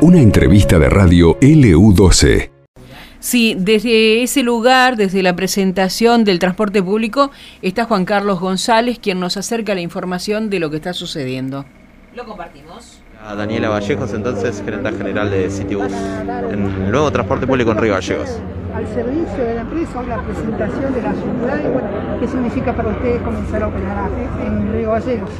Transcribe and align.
Una 0.00 0.20
entrevista 0.20 0.78
de 0.78 0.88
radio 0.90 1.38
LU12. 1.40 2.50
Sí, 3.20 3.54
desde 3.56 4.24
ese 4.24 4.42
lugar, 4.42 4.96
desde 4.96 5.22
la 5.22 5.36
presentación 5.36 6.24
del 6.24 6.40
transporte 6.40 6.82
público, 6.82 7.30
está 7.62 7.84
Juan 7.84 8.04
Carlos 8.04 8.40
González, 8.40 8.98
quien 8.98 9.20
nos 9.20 9.36
acerca 9.36 9.76
la 9.76 9.80
información 9.80 10.50
de 10.50 10.58
lo 10.58 10.70
que 10.70 10.76
está 10.76 10.92
sucediendo. 10.92 11.64
Lo 12.16 12.24
compartimos. 12.26 13.00
A 13.24 13.36
Daniela 13.36 13.68
Vallejos, 13.68 14.12
entonces, 14.12 14.60
gerente 14.64 14.90
general 14.90 15.30
de 15.30 15.48
Citybus, 15.48 15.92
en 16.50 16.64
el 16.64 16.90
nuevo 16.90 17.12
transporte 17.12 17.46
público 17.46 17.70
en 17.70 17.78
Río 17.78 17.92
Gallegos. 17.92 18.40
Al 18.74 18.86
servicio 18.88 19.44
de 19.44 19.54
la 19.54 19.60
empresa, 19.60 20.02
la 20.02 20.22
presentación 20.22 20.94
de 20.94 21.02
la 21.02 21.12
ciudad 21.12 21.60
y 21.62 21.68
bueno, 21.68 21.88
¿qué 22.20 22.26
significa 22.26 22.72
para 22.72 22.88
ustedes 22.88 23.20
comenzar 23.20 23.62
a 23.62 23.68
operar 23.68 24.10
en 24.46 24.72
Río 24.72 24.92
Gallegos? 24.92 25.30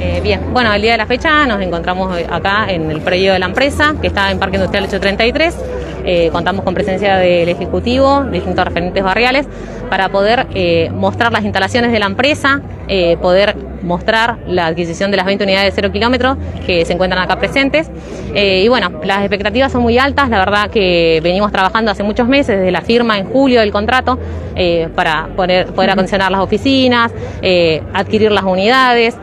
Eh, 0.00 0.20
bien, 0.20 0.52
bueno, 0.52 0.72
el 0.72 0.82
día 0.82 0.92
de 0.92 0.98
la 0.98 1.06
fecha 1.06 1.46
nos 1.46 1.60
encontramos 1.60 2.12
acá 2.28 2.66
en 2.68 2.90
el 2.90 3.00
predio 3.00 3.34
de 3.34 3.38
la 3.38 3.46
empresa, 3.46 3.94
que 4.00 4.08
está 4.08 4.32
en 4.32 4.40
Parque 4.40 4.56
Industrial 4.56 4.84
833. 4.84 5.56
Eh, 6.04 6.30
contamos 6.32 6.64
con 6.64 6.74
presencia 6.74 7.16
del 7.18 7.48
Ejecutivo, 7.48 8.24
distintos 8.24 8.64
referentes 8.64 9.04
barriales, 9.04 9.46
para 9.88 10.08
poder 10.08 10.48
eh, 10.52 10.90
mostrar 10.92 11.30
las 11.32 11.44
instalaciones 11.44 11.92
de 11.92 12.00
la 12.00 12.06
empresa, 12.06 12.62
poder 13.20 13.54
mostrar 13.82 14.38
la 14.46 14.66
adquisición 14.66 15.10
de 15.10 15.16
las 15.16 15.26
20 15.26 15.44
unidades 15.44 15.66
de 15.66 15.72
cero 15.74 15.92
kilómetros 15.92 16.36
que 16.66 16.84
se 16.84 16.92
encuentran 16.92 17.22
acá 17.22 17.38
presentes. 17.38 17.90
y 18.34 18.68
bueno, 18.68 19.00
las 19.04 19.20
expectativas 19.20 19.72
son 19.72 19.82
muy 19.82 19.98
altas, 19.98 20.30
la 20.30 20.38
verdad 20.38 20.70
que 20.70 21.20
venimos 21.22 21.52
trabajando 21.52 21.90
hace 21.90 22.02
muchos 22.02 22.26
meses, 22.28 22.58
desde 22.58 22.70
la 22.70 22.80
firma 22.82 23.18
en 23.18 23.26
julio 23.26 23.60
del 23.60 23.72
contrato, 23.72 24.18
para 24.94 25.28
poder, 25.36 25.66
poder 25.68 25.90
acondicionar 25.90 26.30
las 26.30 26.40
oficinas, 26.40 27.12
adquirir 27.92 28.30
las 28.32 28.44
unidades 28.44 29.16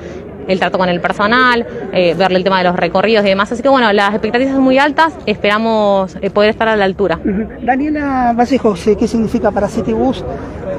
el 0.49 0.59
trato 0.59 0.77
con 0.77 0.89
el 0.89 0.99
personal, 0.99 1.65
eh, 1.93 2.13
verle 2.15 2.37
el 2.37 2.43
tema 2.43 2.57
de 2.57 2.65
los 2.65 2.75
recorridos 2.75 3.23
y 3.25 3.29
demás. 3.29 3.51
Así 3.51 3.61
que 3.61 3.69
bueno, 3.69 3.93
las 3.93 4.09
expectativas 4.09 4.53
son 4.53 4.63
muy 4.63 4.77
altas, 4.77 5.13
esperamos 5.25 6.17
eh, 6.21 6.29
poder 6.29 6.49
estar 6.49 6.67
a 6.67 6.75
la 6.75 6.85
altura. 6.85 7.19
Daniela 7.61 8.33
Vallejos, 8.35 8.89
¿qué 8.97 9.07
significa 9.07 9.51
para 9.51 9.67
Citybus 9.67 10.25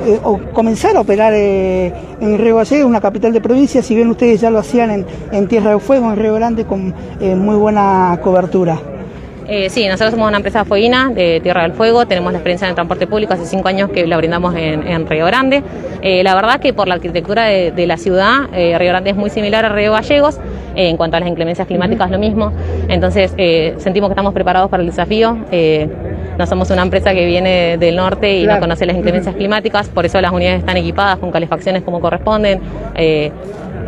eh, 0.06 0.18
o 0.22 0.38
comenzar 0.52 0.96
a 0.96 1.00
operar 1.00 1.32
en 1.34 2.38
Río 2.38 2.56
Gallegos, 2.56 2.88
una 2.88 3.00
capital 3.00 3.32
de 3.32 3.40
provincia, 3.40 3.82
si 3.82 3.94
bien 3.94 4.08
ustedes 4.08 4.40
ya 4.40 4.50
lo 4.50 4.58
hacían 4.58 4.90
en, 4.90 5.06
en 5.32 5.48
Tierra 5.48 5.70
de 5.70 5.78
Fuego, 5.78 6.10
en 6.10 6.16
Río 6.16 6.34
Grande, 6.34 6.64
con 6.64 6.94
muy 7.20 7.56
buena 7.56 8.18
cobertura? 8.22 8.78
Eh, 9.52 9.68
sí, 9.68 9.84
nosotros 9.88 10.12
somos 10.12 10.28
una 10.28 10.36
empresa 10.36 10.64
fueguina 10.64 11.10
de 11.12 11.40
Tierra 11.40 11.62
del 11.62 11.72
Fuego, 11.72 12.06
tenemos 12.06 12.30
la 12.30 12.38
experiencia 12.38 12.66
en 12.66 12.68
el 12.68 12.74
transporte 12.76 13.08
público, 13.08 13.32
hace 13.32 13.46
cinco 13.46 13.66
años 13.66 13.90
que 13.90 14.06
la 14.06 14.16
brindamos 14.16 14.54
en, 14.54 15.08
Río 15.08 15.26
Grande. 15.26 15.64
Eh, 16.02 16.22
la 16.22 16.36
verdad 16.36 16.60
que 16.60 16.72
por 16.72 16.86
la 16.86 16.94
arquitectura 16.94 17.46
de, 17.46 17.86
la 17.88 17.96
ciudad, 17.96 18.44
eh, 18.54 18.78
Río 18.78 18.90
Grande 18.90 19.10
es 19.10 19.16
muy 19.16 19.28
similar 19.28 19.64
a 19.64 19.70
Río 19.70 19.90
Gallegos, 19.90 20.38
en 20.76 20.96
cuanto 20.96 21.16
a 21.16 21.20
las 21.20 21.28
inclemencias 21.28 21.66
climáticas 21.66 22.12
lo 22.12 22.20
mismo, 22.20 22.52
entonces 22.86 23.32
sentimos 23.82 24.08
que 24.08 24.12
estamos 24.12 24.32
preparados 24.32 24.70
para 24.70 24.84
el 24.84 24.88
desafío. 24.88 25.36
no 26.38 26.46
somos 26.46 26.70
una 26.70 26.82
empresa 26.82 27.12
que 27.12 27.26
viene 27.26 27.76
del 27.76 27.96
norte 27.96 28.32
y 28.32 28.46
no 28.46 28.60
conoce 28.60 28.86
las 28.86 28.94
inclemencias 28.94 29.34
climáticas, 29.34 29.88
por 29.88 30.06
eso 30.06 30.20
las 30.20 30.30
unidades 30.30 30.60
están 30.60 30.76
equipadas 30.76 31.18
con 31.18 31.32
calefacciones 31.32 31.82
como 31.82 32.00
corresponden. 32.00 32.60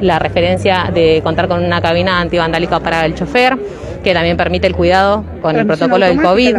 La 0.00 0.18
referencia 0.18 0.90
de 0.92 1.20
contar 1.22 1.46
con 1.46 1.62
una 1.62 1.80
cabina 1.80 2.20
antivandálica 2.20 2.80
para 2.80 3.06
el 3.06 3.14
chofer, 3.14 3.56
que 4.02 4.14
también 4.14 4.36
permite 4.36 4.66
el 4.66 4.74
cuidado 4.74 5.24
con 5.40 5.56
el 5.56 5.66
protocolo 5.66 6.06
del 6.06 6.20
COVID. 6.20 6.56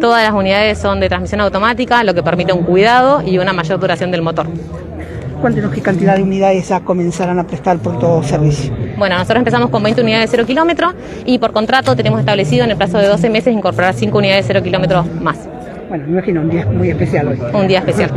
Todas 0.00 0.24
las 0.24 0.32
unidades 0.32 0.78
son 0.78 1.00
de 1.00 1.08
transmisión 1.08 1.40
automática, 1.40 2.02
lo 2.04 2.14
que 2.14 2.22
permite 2.22 2.52
un 2.52 2.64
cuidado 2.64 3.22
y 3.22 3.38
una 3.38 3.52
mayor 3.52 3.78
duración 3.78 4.10
del 4.10 4.22
motor. 4.22 4.46
Cuéntenos 5.40 5.72
qué 5.72 5.82
cantidad 5.82 6.16
de 6.16 6.22
unidades 6.22 6.68
ya 6.68 6.80
comenzarán 6.80 7.38
a 7.38 7.46
prestar 7.46 7.78
por 7.78 7.98
todo 7.98 8.22
servicio. 8.22 8.72
Bueno, 8.96 9.16
nosotros 9.16 9.38
empezamos 9.38 9.70
con 9.70 9.82
20 9.82 10.00
unidades 10.00 10.30
de 10.30 10.36
0 10.36 10.46
kilómetros 10.46 10.94
y 11.26 11.38
por 11.38 11.52
contrato 11.52 11.94
tenemos 11.94 12.20
establecido 12.20 12.64
en 12.64 12.70
el 12.70 12.76
plazo 12.76 12.98
de 12.98 13.06
12 13.06 13.28
meses 13.28 13.52
incorporar 13.52 13.94
5 13.94 14.16
unidades 14.16 14.46
de 14.46 14.54
0 14.54 14.64
kilómetros 14.64 15.06
más. 15.20 15.38
Bueno, 15.88 16.04
me 16.06 16.12
imagino 16.12 16.40
un 16.40 16.50
día 16.50 16.66
muy 16.66 16.90
especial 16.90 17.28
hoy. 17.28 17.38
Un 17.52 17.68
día 17.68 17.80
especial. 17.80 18.10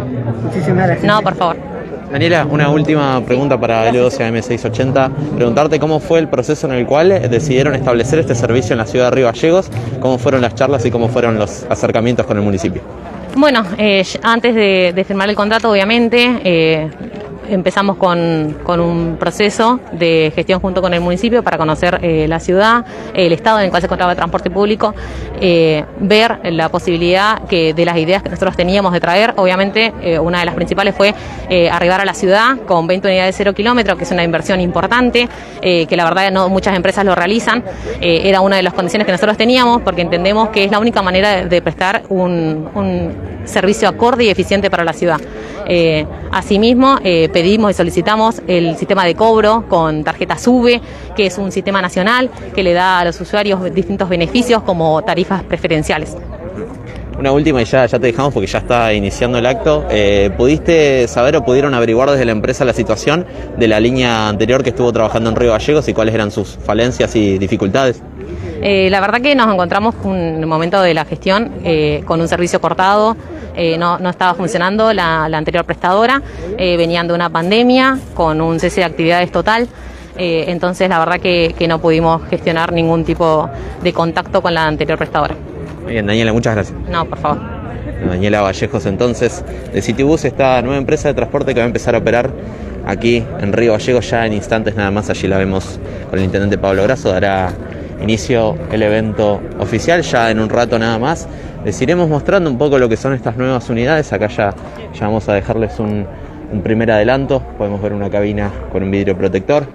Muchísimas 0.44 0.88
gracias. 0.88 1.03
No, 1.03 1.22
por 1.22 1.35
favor. 1.35 1.57
Daniela, 2.12 2.47
una 2.50 2.70
última 2.70 3.22
pregunta 3.24 3.59
para 3.59 3.92
L12AM680. 3.92 5.12
Preguntarte 5.36 5.80
cómo 5.80 6.00
fue 6.00 6.20
el 6.20 6.28
proceso 6.28 6.66
en 6.68 6.74
el 6.74 6.88
cual 6.88 7.09
decidieron 7.30 7.75
establecer 7.75 8.18
este 8.18 8.34
servicio 8.34 8.74
en 8.74 8.80
la 8.80 8.86
ciudad 8.86 9.06
de 9.06 9.16
Río 9.18 9.25
Gallegos, 9.28 9.70
cómo 10.00 10.18
fueron 10.18 10.42
las 10.42 10.56
charlas 10.56 10.84
y 10.86 10.92
cómo 10.92 11.08
fueron 11.09 11.38
los 11.38 11.66
acercamientos 11.69 12.25
con 12.25 12.38
el 12.38 12.44
municipio. 12.44 12.81
Bueno, 13.36 13.64
eh, 13.78 14.03
antes 14.24 14.56
de, 14.56 15.06
firmar 15.08 15.30
el 15.30 15.36
contrato, 15.36 15.69
obviamente, 15.69 16.40
eh, 16.44 16.90
empezamos 17.50 17.98
con, 17.98 18.80
un 18.80 19.18
proceso 19.20 19.80
de 19.92 20.32
gestión 20.36 20.60
junto 20.60 20.82
con 20.82 20.94
el 20.94 21.02
municipio 21.02 21.44
para 21.44 21.58
conocer 21.58 22.00
eh, 22.02 22.28
la 22.28 22.40
ciudad, 22.40 22.86
el 23.14 23.34
estado 23.34 23.60
en 23.60 23.66
el 23.66 23.70
cual 23.72 23.82
se 23.82 23.88
encontraba 23.88 24.12
el 24.12 24.18
transporte 24.18 24.50
público, 24.50 24.94
eh, 25.42 25.84
ver 26.00 26.40
la 26.52 26.70
posibilidad 26.70 27.44
que 27.48 27.74
de 27.74 27.86
las 27.86 27.98
ideas 27.98 28.24
que 28.24 28.30
nosotros 28.30 28.56
teníamos 28.56 28.94
de 28.94 29.00
traer. 29.00 29.34
Obviamente, 29.38 29.94
eh, 30.02 30.20
una 30.20 30.40
de 30.40 30.46
las 30.46 30.56
principales 30.56 30.96
fue 30.96 31.14
arribar 31.72 32.00
a 32.00 32.06
la 32.06 32.14
ciudad 32.14 32.58
con 32.68 32.86
20 32.86 33.08
unidades 33.08 33.36
de 33.36 33.38
cero 33.38 33.54
kilómetros, 33.54 33.98
que 33.98 34.04
es 34.04 34.12
una 34.12 34.24
inversión 34.24 34.62
importante, 34.62 35.28
que 35.62 35.96
la 35.96 36.04
verdad 36.04 36.31
no 36.31 36.48
muchas 36.48 36.76
empresas 36.76 37.04
lo 37.04 37.16
realizan. 37.16 37.64
era 38.00 38.42
una 38.42 38.58
de 38.58 38.64
las 38.64 38.74
condiciones 38.74 39.08
que 39.08 39.12
nosotros 39.12 39.36
teníamos 39.36 39.81
porque 39.81 40.02
entendemos 40.02 40.50
que 40.50 40.64
es 40.64 40.72
la 40.72 40.78
única 40.80 41.02
manera 41.02 41.46
de, 41.46 41.62
prestar 41.62 42.04
un, 42.10 42.70
un, 42.76 43.30
servicio 43.46 43.90
acorde 43.90 44.26
y 44.26 44.30
eficiente 44.30 44.70
para 44.70 44.84
la 44.84 44.94
ciudad. 44.94 45.20
Asimismo, 46.31 46.97
pedimos 47.02 47.72
y 47.72 47.74
solicitamos 47.74 48.41
el 48.47 48.75
sistema 48.78 49.06
de 49.06 49.16
cobro 49.16 49.66
con 49.68 50.03
tarjeta 50.03 50.38
SUBE, 50.38 50.81
que 51.16 51.28
es 51.28 51.38
un 51.38 51.52
sistema 51.52 51.81
nacional 51.81 52.30
que 52.56 52.63
le 52.63 52.74
da 52.74 53.00
a 53.00 53.06
los 53.06 53.19
usuarios 53.22 53.74
distintos 53.74 54.09
beneficios 54.09 54.63
como 54.63 55.02
tarifas 55.03 55.44
preferenciales. 55.44 56.16
Una 57.19 57.34
última 57.34 57.62
y 57.62 57.66
ya, 57.66 57.85
ya 57.85 58.00
te 58.00 58.07
dejamos 58.07 58.34
porque 58.34 58.47
ya 58.47 58.59
está 58.59 58.94
iniciando 58.94 59.38
el 59.38 59.46
acto. 59.46 59.85
Eh, 59.90 60.31
¿Pudiste 60.38 61.06
saber 61.09 61.35
o 61.35 61.44
pudieron 61.44 61.74
averiguar 61.74 62.09
desde 62.09 62.24
la 62.24 62.31
empresa 62.31 62.63
la 62.63 62.72
situación 62.72 63.25
de 63.57 63.68
la 63.68 63.81
línea 63.81 64.30
anterior 64.30 64.63
que 64.63 64.69
estuvo 64.69 64.94
trabajando 64.94 65.30
en 65.30 65.36
Río 65.36 65.51
Gallegos 65.51 65.90
y 65.90 65.94
cuáles 65.94 66.16
eran 66.16 66.31
sus 66.31 66.57
falencias 66.63 67.13
y 67.18 67.38
dificultades? 67.38 68.01
Eh, 68.62 68.90
la 68.90 69.00
verdad 69.00 69.22
que 69.22 69.36
nos 69.36 69.52
encontramos 69.52 69.96
en 70.03 70.40
el 70.40 70.46
momento 70.46 70.81
de 70.81 70.94
la 70.94 71.06
gestión 71.06 71.52
eh, 71.64 72.03
con 72.06 72.20
un 72.20 72.28
servicio 72.28 72.59
cortado, 72.59 73.16
eh, 73.56 73.78
no, 73.78 73.97
estaba 74.09 74.34
funcionando 74.34 74.94
la, 74.94 75.25
anterior 75.25 75.66
prestadora, 75.66 76.22
venían 76.58 77.08
de 77.08 77.14
una 77.14 77.30
pandemia 77.30 77.98
con 78.14 78.42
un 78.42 78.59
cese 78.59 78.81
de 78.81 78.86
actividades 78.86 79.31
total. 79.31 79.68
entonces 80.18 80.90
la 80.90 81.00
verdad 81.00 81.19
que, 81.19 81.66
no 81.68 81.80
pudimos 81.80 82.22
gestionar 82.30 82.74
ningún 82.74 83.06
tipo 83.06 83.50
de 83.81 83.94
contacto 83.94 84.42
con 84.42 84.53
la 84.53 84.66
anterior 84.66 84.98
prestadora. 84.98 85.36
Muy 85.84 85.94
bien, 85.94 86.06
Daniela, 86.06 86.34
muchas 86.34 86.56
gracias. 86.56 86.78
No, 86.90 87.06
por 87.06 87.18
favor. 87.19 87.40
Daniela 88.08 88.42
Vallejos 88.42 88.86
entonces 88.86 89.44
de 89.74 89.81
Citybus, 89.81 90.25
esta 90.25 90.62
nueva 90.62 90.78
empresa 90.78 91.09
de 91.09 91.14
transporte 91.14 91.53
que 91.53 91.59
va 91.59 91.66
a 91.66 91.68
empezar 91.68 91.96
a 91.96 91.98
operar 92.00 92.30
aquí 92.86 93.24
en 93.40 93.53
Río 93.53 93.74
Gallegos 93.74 94.09
ya 94.09 94.25
en 94.25 94.34
instantes 94.34 94.75
nada 94.75 94.92
más, 94.92 95.09
allí 95.09 95.28
la 95.28 95.38
vemos 95.38 95.80
con 96.09 96.19
el 96.19 96.25
intendente 96.25 96.58
Pablo 96.58 96.84
Grasso, 96.84 97.09
dará 97.09 97.53
inicio 98.02 98.56
el 98.72 98.82
evento 98.84 99.42
oficial, 99.60 100.02
ya 100.02 100.32
en 100.32 100.40
un 100.40 100.50
rato 100.50 100.80
nada 100.80 100.98
más. 101.00 101.28
Les 101.66 101.82
iremos 101.82 102.08
mostrando 102.10 102.50
un 102.50 102.58
poco 102.58 102.78
lo 102.78 102.88
que 102.88 102.98
son 102.98 103.14
estas 103.14 103.36
nuevas 103.36 103.70
unidades. 103.70 104.12
Acá 104.14 104.28
ya, 104.28 104.54
ya 104.94 105.08
vamos 105.08 105.28
a 105.28 105.34
dejarles 105.34 105.80
un, 105.80 106.06
primer 106.64 106.92
adelanto. 106.92 107.42
Podemos 107.58 107.82
ver 107.82 107.94
una 107.94 108.10
cabina 108.10 108.52
con 108.72 108.84
un 108.84 108.92
vidrio 108.92 109.18
protector, 109.18 109.66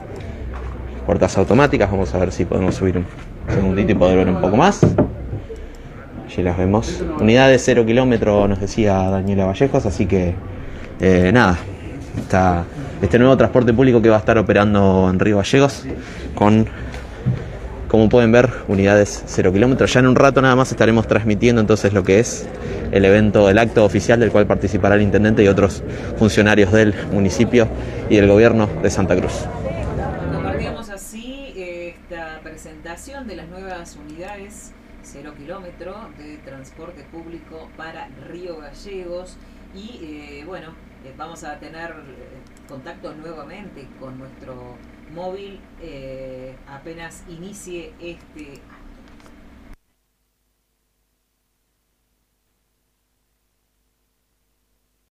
puertas 1.07 1.37
automáticas. 1.37 1.91
Vamos 1.91 2.15
a 2.15 2.19
ver 2.19 2.33
si 2.33 2.45
podemos 2.45 2.75
subir 2.75 2.99
un 2.99 3.07
segundito 3.49 3.93
y 3.93 3.95
poder 3.95 4.19
ver 4.19 4.29
un 4.29 4.41
poco 4.41 4.57
más. 4.57 4.81
Allí 6.27 6.43
las 6.43 6.57
vemos. 6.57 7.05
Unidades 7.21 7.63
0 7.65 7.85
kilómetro, 7.87 8.49
nos 8.49 8.61
decía 8.61 8.95
Daniela 9.11 9.45
Vallejos, 9.45 9.87
así 9.87 10.07
que 10.07 10.35
eh, 11.01 11.31
nada, 11.33 11.59
está 12.17 12.65
este 13.03 13.19
nuevo 13.19 13.37
transporte 13.37 13.73
público 13.73 14.01
que 14.01 14.09
va 14.09 14.17
a 14.17 14.21
estar 14.21 14.39
operando 14.39 15.09
en 15.11 15.19
Río 15.19 15.37
Gallegos 15.37 15.85
con 16.35 16.67
como 17.95 18.09
pueden 18.09 18.33
ver, 18.33 18.51
unidades 18.67 19.23
0 19.25 19.53
kilómetros. 19.53 19.93
Ya 19.93 20.01
en 20.01 20.09
un 20.09 20.17
rato 20.17 20.43
nada 20.43 20.57
más 20.57 20.73
estaremos 20.73 21.07
transmitiendo 21.07 21.61
entonces 21.61 21.93
lo 21.93 22.03
que 22.03 22.19
es 22.19 22.45
el 22.91 23.05
evento, 23.05 23.49
el 23.49 23.57
acto 23.57 23.85
oficial 23.85 24.19
del 24.19 24.33
cual 24.33 24.49
participará 24.49 24.97
el 24.97 25.03
intendente 25.03 25.45
y 25.45 25.47
otros 25.47 25.85
funcionarios 26.17 26.73
del 26.73 26.93
municipio 27.13 27.69
y 28.11 28.17
del 28.17 28.27
gobierno 28.27 28.69
de 28.83 28.91
Santa 28.91 29.15
Cruz. 29.15 29.47
Compartíamos 30.33 30.89
así 30.89 31.53
esta 31.57 32.41
presentación 32.43 33.29
de 33.29 33.37
las 33.37 33.49
nuevas 33.49 33.97
unidades 33.97 34.73
0 35.03 35.33
kilómetro 35.39 35.95
de 36.19 36.39
transporte 36.39 37.05
público 37.13 37.69
para 37.77 38.09
Río 38.29 38.59
Gallegos 38.59 39.37
y 39.73 40.01
eh, 40.03 40.45
bueno, 40.45 40.71
eh, 41.05 41.13
vamos 41.17 41.45
a 41.45 41.61
tener 41.61 41.91
eh, 41.91 41.95
contacto 42.69 43.15
nuevamente 43.15 43.87
con 44.01 44.19
nuestro 44.19 44.79
móvil 45.15 45.61
eh, 45.81 46.57
apenas 46.67 47.23
inicie 47.29 47.95
este 48.01 48.61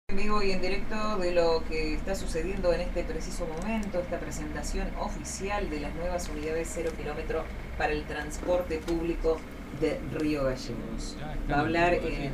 en 0.10 0.18
vivo 0.18 0.44
y 0.44 0.52
en 0.52 0.62
directo 0.62 1.18
de 1.18 1.32
lo 1.34 1.64
que 1.68 1.96
está 1.96 2.14
sucediendo 2.14 2.72
en 2.74 2.82
este 2.82 3.04
preciso 3.04 3.48
momento, 3.48 4.00
esta 4.00 4.20
presentación 4.20 4.88
oficial 5.00 5.70
de 5.70 5.80
las 5.80 5.96
nuevas 5.96 6.30
unidades 6.30 6.70
cero 6.72 6.92
kilómetro 6.96 7.44
para 7.78 7.94
el 7.94 8.04
transporte 8.04 8.78
público 8.80 9.40
de 9.80 10.00
Río 10.20 10.44
Gallegos. 10.44 11.18
Va 11.50 11.56
a 11.56 11.60
hablar 11.62 11.94
en 11.96 12.34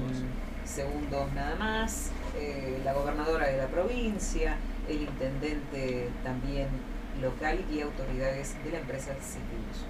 segundos 0.66 1.32
nada 1.34 1.56
más 1.56 2.12
eh, 2.38 2.82
la 2.84 2.94
gobernadora 2.94 3.48
de 3.48 3.58
la 3.58 3.68
provincia, 3.68 4.58
el 4.90 5.04
intendente 5.04 6.10
también 6.24 6.68
local 7.22 7.60
y 7.74 7.82
autoridades 7.82 8.56
de 8.64 8.72
la 8.72 8.80
empresa 8.80 9.12
Citibus. 9.14 9.86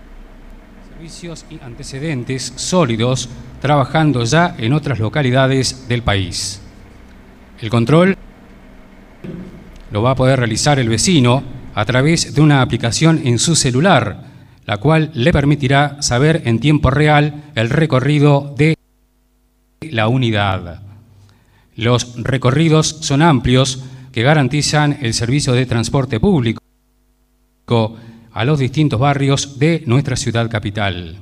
Servicios 0.90 1.46
y 1.50 1.60
antecedentes 1.64 2.54
sólidos 2.56 3.30
trabajando 3.62 4.24
ya 4.24 4.56
en 4.58 4.74
otras 4.74 5.00
localidades 5.00 5.88
del 5.88 6.02
país. 6.02 6.62
El 7.62 7.70
control 7.70 8.18
lo 9.92 10.02
va 10.02 10.12
a 10.12 10.16
poder 10.16 10.40
realizar 10.40 10.80
el 10.80 10.90
vecino 10.90 11.44
a 11.76 11.86
través 11.86 12.34
de 12.34 12.42
una 12.42 12.62
aplicación 12.62 13.22
en 13.26 13.40
su 13.40 13.56
celular, 13.56 14.26
la 14.66 14.78
cual 14.78 15.12
le 15.14 15.32
permitirá 15.32 16.02
saber 16.02 16.44
en 16.46 16.60
tiempo 16.60 16.90
real 16.90 17.52
el 17.56 17.70
recorrido 17.70 18.54
de 18.58 18.76
la 19.82 20.08
unidad. 20.08 20.82
Los 21.76 22.22
recorridos 22.22 22.98
son 23.02 23.22
amplios 23.22 23.84
que 24.12 24.24
garantizan 24.24 24.98
el 25.02 25.14
servicio 25.14 25.54
de 25.54 25.66
transporte 25.66 26.20
público 26.20 26.60
a 28.32 28.46
los 28.46 28.60
distintos 28.60 29.00
barrios 29.00 29.60
de 29.60 29.84
nuestra 29.86 30.16
ciudad 30.16 30.50
capital. 30.50 31.18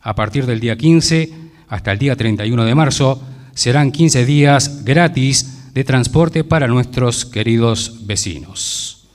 A 0.00 0.14
partir 0.14 0.46
del 0.46 0.60
día 0.60 0.76
15 0.76 1.32
hasta 1.68 1.92
el 1.92 1.98
día 1.98 2.16
31 2.16 2.64
de 2.64 2.74
marzo 2.74 3.22
serán 3.54 3.92
15 3.92 4.24
días 4.24 4.84
gratis 4.84 5.72
de 5.74 5.84
transporte 5.84 6.44
para 6.44 6.66
nuestros 6.66 7.26
queridos 7.26 8.06
vecinos. 8.06 9.08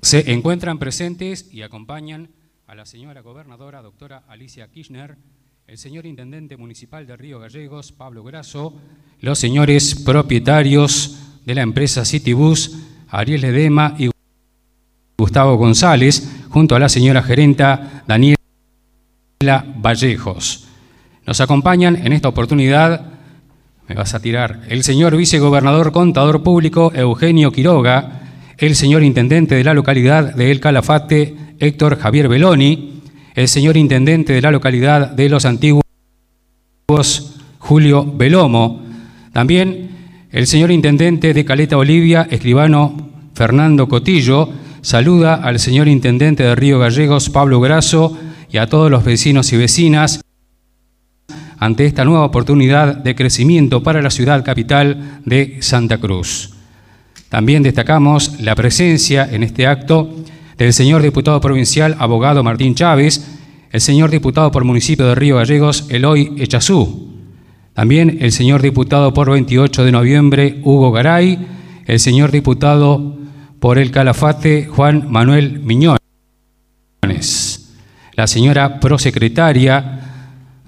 Se 0.00 0.32
encuentran 0.32 0.78
presentes 0.78 1.48
y 1.52 1.62
acompañan 1.62 2.30
a 2.66 2.74
la 2.74 2.86
señora 2.86 3.20
gobernadora 3.20 3.82
doctora 3.82 4.24
Alicia 4.28 4.68
Kirchner, 4.68 5.16
el 5.66 5.78
señor 5.78 6.06
intendente 6.06 6.56
municipal 6.56 7.06
de 7.06 7.16
Río 7.16 7.38
Gallegos, 7.38 7.92
Pablo 7.92 8.24
Grasso, 8.24 8.74
los 9.20 9.38
señores 9.38 9.94
propietarios 9.94 11.18
de 11.44 11.54
la 11.54 11.62
empresa 11.62 12.04
Citibus, 12.04 12.78
Ariel 13.08 13.44
Edema 13.44 13.94
y 13.98 14.08
Gustavo 15.20 15.56
González, 15.56 16.30
junto 16.48 16.76
a 16.76 16.78
la 16.78 16.88
señora 16.88 17.24
gerenta 17.24 18.04
Daniela 18.06 18.36
Vallejos. 19.76 20.68
Nos 21.26 21.40
acompañan 21.40 21.96
en 21.96 22.12
esta 22.12 22.28
oportunidad, 22.28 23.04
me 23.88 23.96
vas 23.96 24.14
a 24.14 24.20
tirar, 24.20 24.60
el 24.68 24.84
señor 24.84 25.16
vicegobernador 25.16 25.90
contador 25.90 26.44
público 26.44 26.92
Eugenio 26.94 27.50
Quiroga, 27.50 28.20
el 28.58 28.76
señor 28.76 29.02
intendente 29.02 29.56
de 29.56 29.64
la 29.64 29.74
localidad 29.74 30.36
de 30.36 30.52
El 30.52 30.60
Calafate, 30.60 31.34
Héctor 31.58 31.98
Javier 31.98 32.28
Beloni, 32.28 33.02
el 33.34 33.48
señor 33.48 33.76
intendente 33.76 34.34
de 34.34 34.40
la 34.40 34.52
localidad 34.52 35.10
de 35.10 35.28
Los 35.28 35.44
Antiguos, 35.46 35.82
Julio 37.58 38.04
Belomo, 38.04 38.82
también 39.32 39.90
el 40.30 40.46
señor 40.46 40.70
intendente 40.70 41.34
de 41.34 41.44
Caleta 41.44 41.76
Olivia, 41.76 42.28
escribano 42.30 43.10
Fernando 43.34 43.88
Cotillo, 43.88 44.48
saluda 44.80 45.34
al 45.34 45.58
señor 45.58 45.88
intendente 45.88 46.42
de 46.42 46.54
Río 46.54 46.78
Gallegos, 46.78 47.30
Pablo 47.30 47.60
Grasso, 47.60 48.16
y 48.50 48.58
a 48.58 48.66
todos 48.66 48.90
los 48.90 49.04
vecinos 49.04 49.52
y 49.52 49.56
vecinas 49.56 50.20
ante 51.58 51.86
esta 51.86 52.04
nueva 52.04 52.24
oportunidad 52.24 52.96
de 52.96 53.14
crecimiento 53.14 53.82
para 53.82 54.00
la 54.00 54.10
ciudad 54.10 54.44
capital 54.44 55.20
de 55.24 55.58
Santa 55.60 55.98
Cruz. 55.98 56.54
También 57.28 57.62
destacamos 57.62 58.40
la 58.40 58.54
presencia 58.54 59.28
en 59.30 59.42
este 59.42 59.66
acto 59.66 60.14
del 60.56 60.72
señor 60.72 61.02
diputado 61.02 61.40
provincial 61.40 61.96
abogado 61.98 62.42
Martín 62.42 62.74
Chávez, 62.74 63.26
el 63.70 63.80
señor 63.80 64.10
diputado 64.10 64.50
por 64.50 64.64
municipio 64.64 65.06
de 65.06 65.14
Río 65.14 65.36
Gallegos 65.36 65.86
Eloy 65.90 66.34
Echazú, 66.38 67.08
también 67.74 68.18
el 68.20 68.32
señor 68.32 68.62
diputado 68.62 69.12
por 69.12 69.30
28 69.30 69.84
de 69.84 69.92
noviembre 69.92 70.60
Hugo 70.64 70.90
Garay, 70.90 71.46
el 71.86 72.00
señor 72.00 72.32
diputado 72.32 73.17
por 73.60 73.78
el 73.78 73.90
Calafate 73.90 74.66
Juan 74.66 75.10
Manuel 75.10 75.60
Miñones, 75.60 75.98
la 78.12 78.26
señora 78.26 78.80
prosecretaria 78.80 80.00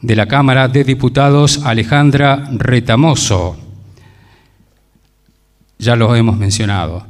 de 0.01 0.17
la 0.17 0.27
Cámara 0.27 0.69
de 0.69 0.85
Diputados 0.85 1.61
Alejandra 1.65 2.49
Retamoso, 2.53 3.57
ya 5.79 5.97
lo 5.97 6.15
hemos 6.15 6.37
mencionado. 6.37 7.07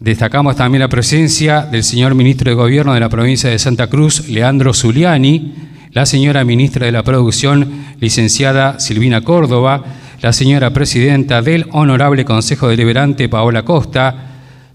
Destacamos 0.00 0.56
también 0.56 0.80
la 0.80 0.88
presencia 0.88 1.62
del 1.62 1.84
señor 1.84 2.14
ministro 2.14 2.50
de 2.50 2.56
Gobierno 2.56 2.92
de 2.92 3.00
la 3.00 3.08
provincia 3.08 3.48
de 3.48 3.58
Santa 3.58 3.86
Cruz, 3.86 4.28
Leandro 4.28 4.74
Zuliani, 4.74 5.54
la 5.92 6.06
señora 6.06 6.44
ministra 6.44 6.86
de 6.86 6.92
la 6.92 7.04
Producción, 7.04 7.84
licenciada 8.00 8.80
Silvina 8.80 9.20
Córdoba, 9.20 9.84
la 10.20 10.32
señora 10.32 10.72
presidenta 10.72 11.42
del 11.42 11.66
Honorable 11.70 12.24
Consejo 12.24 12.68
Deliberante, 12.68 13.28
Paola 13.28 13.64
Costa. 13.64 14.31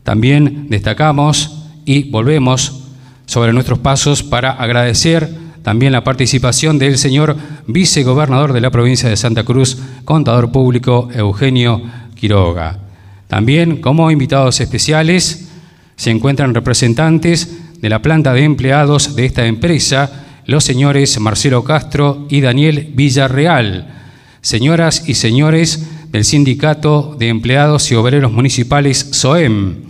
También 0.08 0.68
destacamos 0.70 1.66
y 1.84 2.10
volvemos 2.10 2.84
sobre 3.26 3.52
nuestros 3.52 3.80
pasos 3.80 4.24
para 4.24 4.52
agradecer 4.52 5.30
también 5.64 5.92
la 5.92 6.06
participación 6.06 6.80
del 6.80 6.98
señor 6.98 7.36
vicegobernador 7.68 8.54
de 8.54 8.62
la 8.62 8.72
provincia 8.72 9.10
de 9.10 9.18
Santa 9.18 9.44
Cruz, 9.44 9.78
contador 10.06 10.50
público 10.50 11.10
Eugenio 11.14 11.82
Quiroga. 12.16 12.80
También 13.28 13.82
como 13.82 14.10
invitados 14.10 14.62
especiales 14.62 15.50
se 15.98 16.12
encuentran 16.12 16.54
representantes 16.54 17.82
de 17.82 17.90
la 17.90 18.02
planta 18.02 18.32
de 18.32 18.46
empleados 18.46 19.14
de 19.14 19.26
esta 19.26 19.46
empresa, 19.46 20.24
los 20.46 20.64
señores 20.64 21.20
Marcelo 21.20 21.66
Castro 21.66 22.28
y 22.30 22.40
Daniel 22.40 22.94
Villarreal, 22.96 23.94
señoras 24.40 25.04
y 25.10 25.16
señores 25.16 25.86
del 26.14 26.24
Sindicato 26.24 27.18
de 27.20 27.28
Empleados 27.28 27.92
y 27.92 27.96
Obreros 27.96 28.32
Municipales 28.32 29.10
SOEM, 29.12 29.88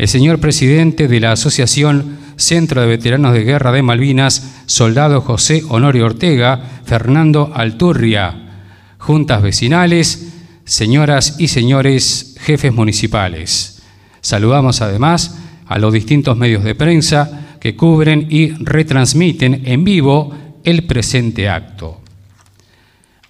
el 0.00 0.08
señor 0.08 0.40
presidente 0.40 1.08
de 1.08 1.20
la 1.20 1.32
Asociación 1.32 2.16
Centro 2.36 2.80
de 2.80 2.86
Veteranos 2.86 3.34
de 3.34 3.44
Guerra 3.44 3.70
de 3.70 3.82
Malvinas, 3.82 4.62
soldado 4.64 5.20
José 5.20 5.62
Honorio 5.68 6.06
Ortega, 6.06 6.58
Fernando 6.86 7.52
Alturria, 7.54 8.64
juntas 8.96 9.42
vecinales, 9.42 10.32
señoras 10.64 11.36
y 11.38 11.48
señores 11.48 12.34
jefes 12.40 12.72
municipales. 12.72 13.82
Saludamos 14.22 14.80
además 14.80 15.36
a 15.66 15.78
los 15.78 15.92
distintos 15.92 16.34
medios 16.34 16.64
de 16.64 16.74
prensa, 16.74 17.58
que 17.60 17.76
cubren 17.76 18.26
y 18.30 18.52
retransmiten 18.52 19.64
en 19.66 19.84
vivo 19.84 20.32
el 20.64 20.84
presente 20.86 21.50
acto. 21.50 22.00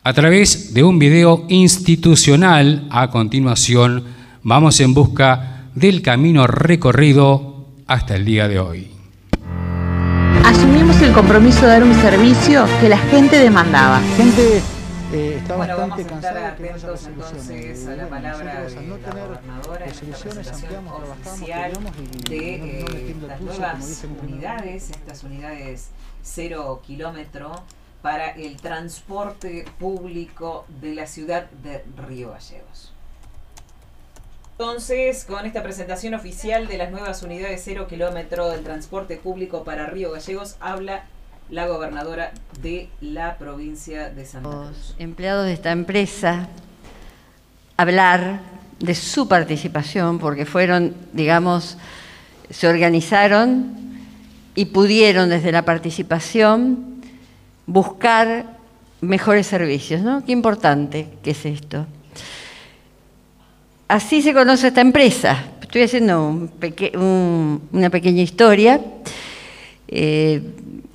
A 0.04 0.12
través 0.12 0.72
de 0.72 0.84
un 0.84 1.00
video 1.00 1.46
institucional, 1.48 2.86
a 2.90 3.10
continuación, 3.10 4.04
vamos 4.44 4.78
en 4.78 4.94
busca 4.94 5.59
del 5.74 6.02
camino 6.02 6.46
recorrido 6.46 7.66
hasta 7.86 8.16
el 8.16 8.24
día 8.24 8.48
de 8.48 8.58
hoy. 8.58 8.90
Asumimos 10.44 11.00
el 11.02 11.12
compromiso 11.12 11.62
de 11.62 11.66
dar 11.68 11.82
un 11.84 11.94
servicio 11.94 12.64
que 12.80 12.88
la 12.88 12.98
gente 12.98 13.38
demandaba. 13.38 14.00
Gente 14.16 14.62
eh, 15.12 15.36
está 15.38 15.56
Bueno, 15.56 15.76
vamos 15.76 15.96
bastante 15.98 16.14
a 16.14 16.18
estar 16.18 16.32
cansada 16.32 16.50
de 16.50 16.56
que 16.56 16.62
no 16.62 16.74
haya 16.74 16.78
atentos 16.78 17.04
resoluciones. 17.04 17.48
entonces 17.48 17.88
a 17.88 17.96
la 17.96 18.08
palabra 18.08 18.54
nosotros 18.62 18.76
al 18.78 18.88
no 18.88 18.94
de 18.96 19.00
la 19.02 19.08
tener 19.10 19.28
gobernadora 19.28 19.84
en 19.84 19.90
esta 19.90 20.04
resoluciones 20.06 20.34
presentación 20.48 20.74
ampliamos, 20.74 21.00
trabajamos, 21.02 21.26
oficial 21.40 21.72
de 21.72 21.78
no- 21.78 21.84
no 21.84 22.70
eh, 22.70 22.84
metiendo 22.92 23.26
las 23.26 23.40
el 23.40 23.46
pulso, 23.46 23.60
como 23.60 23.68
nuevas 23.68 24.32
unidades, 24.32 24.90
estas 24.90 25.24
unidades 25.24 25.88
cero 26.22 26.82
kilómetro 26.86 27.52
para 28.02 28.28
el 28.30 28.56
transporte 28.56 29.64
público 29.78 30.64
de 30.80 30.94
la 30.94 31.06
ciudad 31.06 31.50
de 31.62 31.84
Río 32.08 32.30
Gallegos. 32.30 32.92
Entonces, 34.60 35.24
con 35.24 35.46
esta 35.46 35.62
presentación 35.62 36.12
oficial 36.12 36.68
de 36.68 36.76
las 36.76 36.90
nuevas 36.90 37.22
unidades 37.22 37.62
cero 37.64 37.86
kilómetro 37.88 38.50
del 38.50 38.62
transporte 38.62 39.16
público 39.16 39.64
para 39.64 39.86
Río 39.86 40.12
Gallegos, 40.12 40.56
habla 40.60 41.04
la 41.48 41.66
gobernadora 41.66 42.32
de 42.60 42.90
la 43.00 43.38
provincia 43.38 44.10
de 44.10 44.26
Santa 44.26 44.50
Cruz. 44.50 44.94
empleados 44.98 45.46
de 45.46 45.54
esta 45.54 45.70
empresa 45.70 46.48
hablar 47.78 48.40
de 48.80 48.94
su 48.94 49.28
participación, 49.28 50.18
porque 50.18 50.44
fueron, 50.44 50.94
digamos, 51.14 51.78
se 52.50 52.68
organizaron 52.68 53.72
y 54.54 54.66
pudieron 54.66 55.30
desde 55.30 55.52
la 55.52 55.64
participación 55.64 57.00
buscar 57.64 58.58
mejores 59.00 59.46
servicios, 59.46 60.02
¿no? 60.02 60.22
Qué 60.22 60.32
importante 60.32 61.08
que 61.22 61.30
es 61.30 61.46
esto. 61.46 61.86
Así 63.90 64.22
se 64.22 64.32
conoce 64.32 64.68
esta 64.68 64.82
empresa. 64.82 65.46
Estoy 65.60 65.82
haciendo 65.82 66.48
una 67.72 67.90
pequeña 67.90 68.22
historia. 68.22 68.80
Eh, 69.88 70.40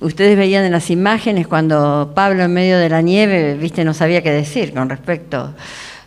ustedes 0.00 0.34
veían 0.34 0.64
en 0.64 0.72
las 0.72 0.88
imágenes 0.88 1.46
cuando 1.46 2.12
Pablo 2.14 2.44
en 2.44 2.54
medio 2.54 2.78
de 2.78 2.88
la 2.88 3.02
nieve, 3.02 3.52
viste, 3.52 3.84
no 3.84 3.92
sabía 3.92 4.22
qué 4.22 4.30
decir 4.30 4.72
con 4.72 4.88
respecto 4.88 5.52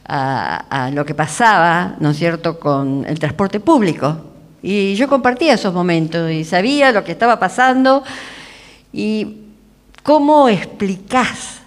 a, 0.03 0.85
a 0.85 0.89
lo 0.89 1.05
que 1.05 1.13
pasaba, 1.13 1.95
¿no 1.99 2.09
es 2.09 2.17
cierto?, 2.17 2.59
con 2.59 3.05
el 3.07 3.19
transporte 3.19 3.59
público. 3.59 4.25
Y 4.63 4.95
yo 4.95 5.07
compartía 5.07 5.53
esos 5.53 5.71
momentos 5.71 6.31
y 6.31 6.43
sabía 6.43 6.91
lo 6.91 7.03
que 7.03 7.11
estaba 7.11 7.37
pasando 7.37 8.03
y 8.91 9.43
cómo 10.01 10.49
explicás 10.49 11.59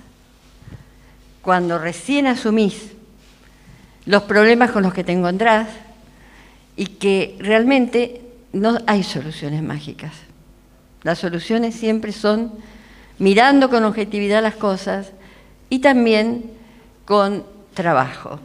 cuando 1.42 1.78
recién 1.78 2.26
asumís 2.26 2.90
los 4.06 4.22
problemas 4.24 4.70
con 4.70 4.82
los 4.82 4.92
que 4.92 5.04
te 5.04 5.12
encontrás 5.12 5.68
y 6.76 6.86
que 6.86 7.36
realmente 7.38 8.22
no 8.52 8.78
hay 8.86 9.02
soluciones 9.02 9.62
mágicas. 9.62 10.12
Las 11.02 11.18
soluciones 11.18 11.74
siempre 11.74 12.12
son 12.12 12.52
mirando 13.18 13.70
con 13.70 13.84
objetividad 13.84 14.42
las 14.42 14.54
cosas 14.54 15.12
y 15.68 15.80
también 15.80 16.50
con 17.04 17.44
trabajo. 17.74 18.38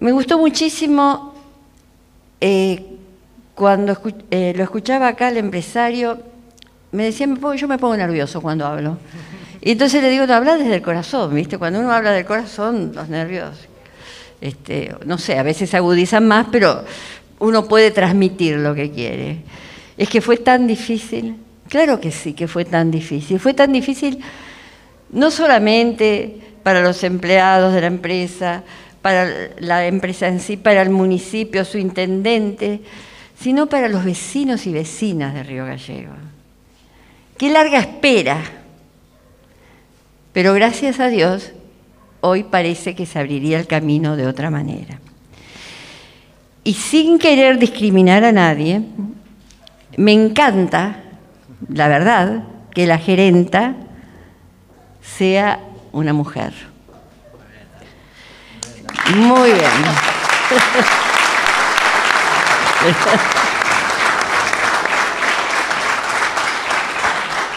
Me 0.00 0.12
gustó 0.12 0.38
muchísimo 0.38 1.34
eh, 2.40 2.84
cuando 3.54 3.96
eh, 4.30 4.52
lo 4.56 4.64
escuchaba 4.64 5.08
acá 5.08 5.28
el 5.28 5.36
empresario, 5.36 6.20
me 6.90 7.04
decía, 7.04 7.26
yo 7.56 7.68
me 7.68 7.78
pongo 7.78 7.96
nervioso 7.96 8.40
cuando 8.40 8.66
hablo. 8.66 8.98
Y 9.64 9.70
entonces 9.70 10.02
le 10.02 10.10
digo, 10.10 10.26
no, 10.26 10.34
habla 10.34 10.56
desde 10.56 10.74
el 10.74 10.82
corazón, 10.82 11.32
¿viste? 11.34 11.56
Cuando 11.56 11.78
uno 11.78 11.92
habla 11.92 12.10
del 12.10 12.24
corazón, 12.24 12.90
los 12.94 13.08
nervios, 13.08 13.50
este, 14.40 14.92
no 15.06 15.18
sé, 15.18 15.38
a 15.38 15.44
veces 15.44 15.72
agudizan 15.72 16.26
más, 16.26 16.48
pero 16.50 16.84
uno 17.38 17.68
puede 17.68 17.92
transmitir 17.92 18.56
lo 18.56 18.74
que 18.74 18.90
quiere. 18.90 19.38
Es 19.96 20.08
que 20.08 20.20
fue 20.20 20.36
tan 20.38 20.66
difícil, 20.66 21.36
claro 21.68 22.00
que 22.00 22.10
sí 22.10 22.32
que 22.32 22.48
fue 22.48 22.64
tan 22.64 22.90
difícil. 22.90 23.38
Fue 23.38 23.54
tan 23.54 23.72
difícil 23.72 24.18
no 25.10 25.30
solamente 25.30 26.38
para 26.64 26.82
los 26.82 27.04
empleados 27.04 27.72
de 27.72 27.82
la 27.82 27.86
empresa, 27.86 28.64
para 29.00 29.28
la 29.60 29.86
empresa 29.86 30.26
en 30.26 30.40
sí, 30.40 30.56
para 30.56 30.82
el 30.82 30.90
municipio, 30.90 31.64
su 31.64 31.78
intendente, 31.78 32.80
sino 33.38 33.68
para 33.68 33.88
los 33.88 34.04
vecinos 34.04 34.66
y 34.66 34.72
vecinas 34.72 35.34
de 35.34 35.44
Río 35.44 35.66
Gallego. 35.66 36.14
Qué 37.38 37.48
larga 37.50 37.78
espera 37.78 38.61
pero 40.32 40.54
gracias 40.54 41.00
a 41.00 41.08
Dios, 41.08 41.52
hoy 42.20 42.44
parece 42.44 42.94
que 42.94 43.06
se 43.06 43.18
abriría 43.18 43.58
el 43.58 43.66
camino 43.66 44.16
de 44.16 44.26
otra 44.26 44.50
manera. 44.50 45.00
Y 46.64 46.74
sin 46.74 47.18
querer 47.18 47.58
discriminar 47.58 48.22
a 48.24 48.32
nadie, 48.32 48.82
me 49.96 50.12
encanta, 50.12 51.00
la 51.68 51.88
verdad, 51.88 52.44
que 52.72 52.86
la 52.86 52.98
gerenta 52.98 53.74
sea 55.02 55.58
una 55.90 56.12
mujer. 56.12 56.52
Muy 59.14 59.50
bien. 59.50 59.62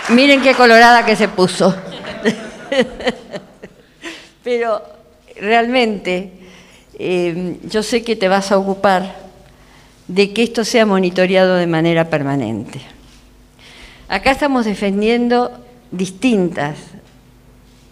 Miren 0.09 0.41
qué 0.41 0.53
colorada 0.53 1.05
que 1.05 1.15
se 1.15 1.27
puso. 1.27 1.75
Pero 4.43 4.81
realmente 5.39 6.31
eh, 6.97 7.57
yo 7.63 7.83
sé 7.83 8.03
que 8.03 8.15
te 8.15 8.27
vas 8.27 8.51
a 8.51 8.57
ocupar 8.57 9.15
de 10.07 10.33
que 10.33 10.43
esto 10.43 10.63
sea 10.63 10.85
monitoreado 10.85 11.55
de 11.55 11.67
manera 11.67 12.09
permanente. 12.09 12.79
Acá 14.07 14.31
estamos 14.31 14.65
defendiendo 14.65 15.51
distintas 15.91 16.77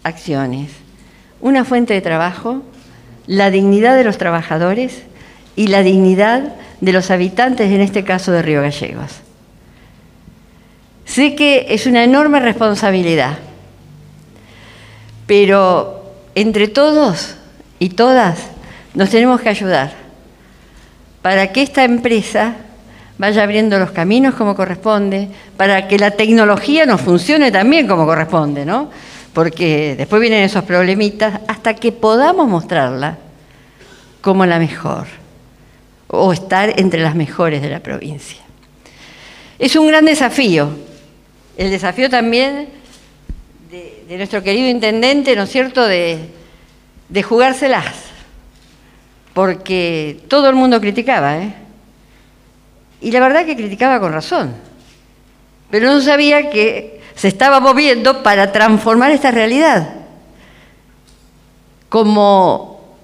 acciones. 0.04 0.70
Una 1.40 1.64
fuente 1.64 1.92
de 1.92 2.00
trabajo, 2.00 2.62
la 3.26 3.50
dignidad 3.50 3.96
de 3.96 4.04
los 4.04 4.16
trabajadores 4.16 5.02
y 5.56 5.66
la 5.66 5.82
dignidad 5.82 6.54
de 6.80 6.92
los 6.92 7.10
habitantes, 7.10 7.70
en 7.70 7.80
este 7.80 8.04
caso 8.04 8.30
de 8.32 8.42
Río 8.42 8.62
Gallegos. 8.62 9.10
Sé 11.04 11.34
que 11.34 11.66
es 11.70 11.86
una 11.86 12.04
enorme 12.04 12.40
responsabilidad 12.40 13.38
pero 15.26 16.12
entre 16.34 16.68
todos 16.68 17.36
y 17.78 17.90
todas 17.90 18.38
nos 18.94 19.10
tenemos 19.10 19.40
que 19.40 19.48
ayudar 19.48 19.92
para 21.22 21.52
que 21.52 21.62
esta 21.62 21.84
empresa 21.84 22.54
vaya 23.16 23.42
abriendo 23.42 23.78
los 23.78 23.92
caminos 23.92 24.34
como 24.34 24.54
corresponde, 24.54 25.28
para 25.56 25.88
que 25.88 25.98
la 25.98 26.10
tecnología 26.10 26.84
nos 26.84 27.00
funcione 27.00 27.50
también 27.50 27.86
como 27.86 28.06
corresponde, 28.06 28.66
¿no? 28.66 28.90
Porque 29.32 29.94
después 29.96 30.20
vienen 30.20 30.42
esos 30.42 30.64
problemitas 30.64 31.40
hasta 31.48 31.74
que 31.74 31.92
podamos 31.92 32.48
mostrarla 32.48 33.18
como 34.20 34.46
la 34.46 34.58
mejor 34.58 35.06
o 36.08 36.32
estar 36.32 36.78
entre 36.78 37.02
las 37.02 37.14
mejores 37.14 37.62
de 37.62 37.70
la 37.70 37.80
provincia. 37.80 38.42
Es 39.58 39.76
un 39.76 39.86
gran 39.88 40.04
desafío. 40.04 40.68
El 41.56 41.70
desafío 41.70 42.10
también 42.10 42.68
de, 43.70 44.16
nuestro 44.16 44.42
querido 44.42 44.68
intendente, 44.68 45.34
¿no 45.36 45.44
es 45.44 45.50
cierto?, 45.50 45.86
de, 45.86 46.18
de 47.08 47.22
jugárselas, 47.22 47.94
porque 49.32 50.20
todo 50.28 50.48
el 50.48 50.54
mundo 50.54 50.80
criticaba, 50.80 51.38
¿eh? 51.38 51.54
Y 53.00 53.10
la 53.10 53.20
verdad 53.20 53.44
que 53.44 53.56
criticaba 53.56 54.00
con 54.00 54.12
razón, 54.12 54.54
pero 55.70 55.92
no 55.92 56.00
sabía 56.00 56.50
que 56.50 57.00
se 57.14 57.28
estaba 57.28 57.60
moviendo 57.60 58.22
para 58.22 58.50
transformar 58.52 59.10
esta 59.10 59.30
realidad. 59.30 59.94
Como 61.88 62.96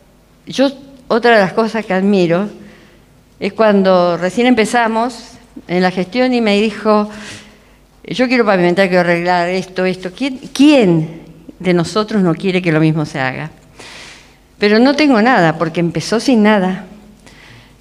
yo, 0.47 0.71
otra 1.09 1.35
de 1.35 1.43
las 1.43 1.53
cosas 1.53 1.85
que 1.85 1.93
admiro 1.93 2.49
es 3.39 3.53
cuando 3.53 4.17
recién 4.17 4.47
empezamos 4.47 5.33
en 5.69 5.83
la 5.83 5.91
gestión 5.91 6.33
y 6.35 6.41
me 6.41 6.61
dijo, 6.61 7.11
yo 8.05 8.29
quiero 8.29 8.45
pavimentar, 8.45 8.89
quiero 8.89 9.01
arreglar 9.01 9.49
esto, 9.49 9.85
esto. 9.85 10.11
¿Quién, 10.53 11.23
de 11.59 11.75
nosotros 11.75 12.23
no 12.23 12.35
quiere 12.35 12.63
que 12.63 12.73
lo 12.73 12.81
mismo 12.81 13.05
se 13.05 13.21
haga? 13.21 13.51
Pero 14.59 14.79
no 14.79 14.95
tengo 14.95 15.21
nada, 15.23 15.59
porque 15.59 15.81
empezó 15.81 16.21
sin 16.21 16.43
nada. 16.43 16.87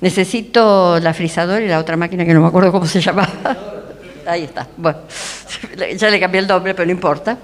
Necesito 0.01 0.99
la 0.99 1.13
frisadora 1.13 1.63
y 1.63 1.67
la 1.67 1.79
otra 1.79 1.97
máquina 1.97 2.25
que 2.25 2.33
no 2.33 2.41
me 2.41 2.47
acuerdo 2.47 2.71
cómo 2.71 2.85
se 2.85 3.01
llamaba. 3.01 3.57
Ahí 4.27 4.43
está. 4.43 4.67
Bueno, 4.77 4.99
ya 5.97 6.09
le 6.09 6.19
cambié 6.19 6.41
el 6.41 6.47
nombre, 6.47 6.73
pero 6.73 6.85
no 6.85 6.91
importa. 6.91 7.38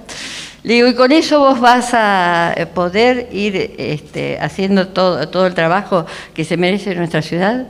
Le 0.64 0.76
digo, 0.76 0.88
y 0.88 0.96
con 0.96 1.12
eso 1.12 1.40
vos 1.40 1.60
vas 1.60 1.90
a 1.94 2.56
poder 2.74 3.30
ir 3.32 3.76
este, 3.78 4.38
haciendo 4.40 4.88
todo, 4.88 5.28
todo 5.30 5.48
el 5.48 5.54
trabajo 5.54 6.06
que 6.34 6.44
se 6.44 6.58
merece 6.58 6.96
nuestra 6.96 7.22
ciudad. 7.22 7.68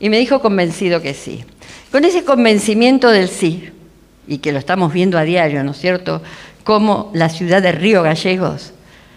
Y 0.00 0.08
me 0.10 0.18
dijo 0.18 0.40
convencido 0.40 1.00
que 1.00 1.14
sí. 1.14 1.44
Con 1.90 2.04
ese 2.04 2.24
convencimiento 2.24 3.10
del 3.10 3.28
sí, 3.28 3.70
y 4.28 4.38
que 4.38 4.52
lo 4.52 4.58
estamos 4.58 4.92
viendo 4.92 5.18
a 5.18 5.22
diario, 5.22 5.64
¿no 5.64 5.72
es 5.72 5.78
cierto?, 5.78 6.22
como 6.62 7.10
la 7.14 7.30
ciudad 7.30 7.62
de 7.62 7.72
Río 7.72 8.02
Gallegos, 8.02 8.74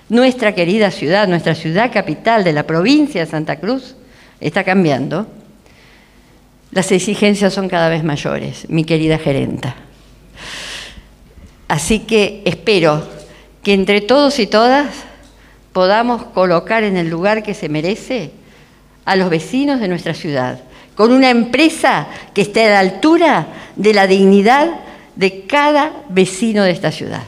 nuestra 0.07 0.55
querida 0.55 0.89
ciudad, 0.89 1.27
nuestra 1.27 1.53
ciudad 1.53 1.91
capital 1.91 2.43
de 2.45 2.53
la 2.53 2.63
provincia 2.63 3.23
de 3.23 3.29
Santa 3.29 3.57
Cruz, 3.57 3.95
está 4.39 4.63
cambiando. 4.63 5.27
Las 6.71 6.91
exigencias 6.93 7.53
son 7.53 7.67
cada 7.67 7.89
vez 7.89 8.03
mayores, 8.03 8.69
mi 8.69 8.85
querida 8.85 9.17
gerenta. 9.17 9.75
Así 11.67 11.99
que 11.99 12.41
espero 12.45 13.05
que 13.63 13.73
entre 13.73 14.01
todos 14.01 14.39
y 14.39 14.47
todas 14.47 14.87
podamos 15.73 16.23
colocar 16.23 16.83
en 16.83 16.95
el 16.97 17.09
lugar 17.09 17.43
que 17.43 17.53
se 17.53 17.69
merece 17.69 18.31
a 19.03 19.15
los 19.15 19.29
vecinos 19.29 19.81
de 19.81 19.87
nuestra 19.87 20.13
ciudad, 20.13 20.61
con 20.95 21.11
una 21.11 21.29
empresa 21.29 22.07
que 22.33 22.41
esté 22.41 22.67
a 22.67 22.71
la 22.71 22.79
altura 22.79 23.47
de 23.75 23.93
la 23.93 24.07
dignidad 24.07 24.69
de 25.15 25.45
cada 25.45 25.91
vecino 26.09 26.63
de 26.63 26.71
esta 26.71 26.91
ciudad. 26.91 27.23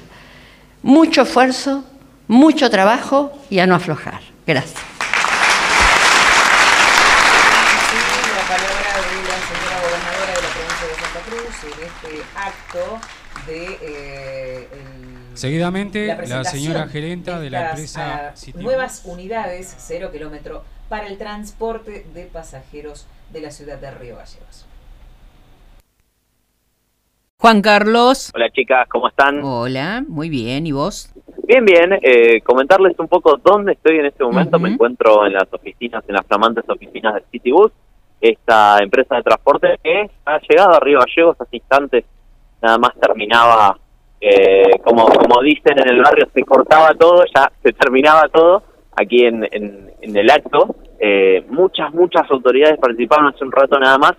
Mucho 0.81 1.21
esfuerzo, 1.23 1.83
mucho 2.27 2.69
trabajo 2.69 3.31
y 3.49 3.59
a 3.59 3.67
no 3.67 3.75
aflojar. 3.75 4.21
Gracias. 4.45 4.81
La 8.35 8.47
palabra 8.47 8.89
de 8.99 9.17
la 9.29 9.39
señora 9.47 9.77
gobernadora 9.81 10.33
de 10.33 10.41
la 10.41 10.49
provincia 10.49 10.87
de 10.87 10.95
Santa 10.95 11.21
Cruz 11.29 11.55
en 12.11 12.21
acto 12.35 12.99
de 13.47 13.77
eh, 13.81 14.67
el, 14.71 15.37
Seguidamente, 15.37 16.15
la, 16.27 16.43
señora 16.43 16.87
gerenta 16.87 17.39
de, 17.39 17.49
la 17.49 17.69
empresa 17.71 18.33
Nuevas 18.55 19.01
unidades, 19.05 19.75
cero 19.79 20.09
kilómetro, 20.11 20.63
para 20.89 21.07
el 21.07 21.17
transporte 21.17 22.05
de 22.13 22.25
pasajeros 22.25 23.07
de 23.31 23.41
la 23.41 23.51
ciudad 23.51 23.79
de 23.79 23.89
Río 23.91 24.15
Gallegos. 24.17 24.65
Juan 27.43 27.61
Carlos. 27.61 28.31
Hola 28.33 28.49
chicas, 28.51 28.87
¿cómo 28.87 29.09
están? 29.09 29.43
Hola, 29.43 30.01
muy 30.07 30.29
bien, 30.29 30.65
¿y 30.65 30.71
vos? 30.71 31.13
Bien, 31.45 31.65
bien. 31.65 31.99
Eh, 32.01 32.39
comentarles 32.39 32.97
un 32.97 33.09
poco 33.09 33.35
dónde 33.35 33.73
estoy 33.73 33.97
en 33.97 34.05
este 34.05 34.23
momento. 34.23 34.57
Me 34.59 34.69
encuentro 34.69 35.25
en 35.27 35.33
las 35.33 35.51
oficinas, 35.51 36.05
en 36.07 36.15
las 36.15 36.25
flamantes 36.25 36.63
oficinas 36.69 37.15
del 37.15 37.23
Citybus, 37.29 37.73
esta 38.21 38.77
empresa 38.81 39.17
de 39.17 39.23
transporte 39.23 39.77
que 39.83 40.09
ha 40.23 40.39
llegado 40.39 40.75
a 40.75 40.79
Río 40.79 40.99
Gallegos 40.99 41.35
hace 41.37 41.57
instantes. 41.57 42.05
Nada 42.61 42.77
más 42.77 42.93
terminaba, 42.97 43.77
eh, 44.21 44.79
como, 44.81 45.03
como 45.07 45.41
dicen 45.41 45.77
en 45.79 45.89
el 45.89 46.01
barrio, 46.01 46.29
se 46.33 46.43
cortaba 46.43 46.93
todo, 46.93 47.25
ya 47.35 47.51
se 47.61 47.73
terminaba 47.73 48.29
todo. 48.29 48.63
aquí 48.95 49.25
en, 49.25 49.43
en, 49.51 50.15
el 50.15 50.29
acto. 50.31 50.77
Eh, 50.97 51.45
muchas, 51.49 51.93
muchas 51.93 52.23
autoridades 52.31 52.79
participaron 52.79 53.33
hace 53.33 53.43
un 53.43 53.51
rato 53.51 53.77
nada 53.77 53.97
más. 53.97 54.13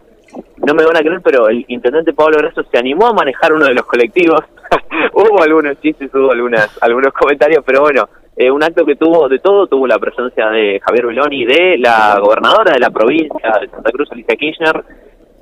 No 0.66 0.74
me 0.74 0.84
van 0.84 0.96
a 0.96 1.00
creer, 1.00 1.20
pero 1.22 1.48
el 1.48 1.64
intendente 1.68 2.12
Pablo 2.12 2.38
Grasso 2.38 2.64
se 2.70 2.78
animó 2.78 3.08
a 3.08 3.12
manejar 3.12 3.52
uno 3.52 3.66
de 3.66 3.74
los 3.74 3.84
colectivos. 3.84 4.40
hubo 5.12 5.42
algunos 5.42 5.80
chistes, 5.80 6.10
hubo 6.14 6.32
algunas, 6.32 6.70
algunos 6.82 7.12
comentarios, 7.12 7.62
pero 7.66 7.82
bueno, 7.82 8.08
eh, 8.36 8.50
un 8.50 8.62
acto 8.62 8.84
que 8.84 8.96
tuvo 8.96 9.28
de 9.28 9.38
todo, 9.38 9.66
tuvo 9.66 9.86
la 9.86 9.98
presencia 9.98 10.48
de 10.48 10.80
Javier 10.80 11.06
Beloni, 11.06 11.44
de 11.44 11.78
la 11.78 12.18
gobernadora 12.20 12.72
de 12.72 12.80
la 12.80 12.90
provincia 12.90 13.58
de 13.60 13.68
Santa 13.68 13.92
Cruz, 13.92 14.10
Alicia 14.10 14.34
Kirchner, 14.34 14.84